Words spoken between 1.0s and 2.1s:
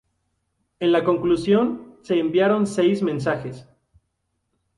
conclusión,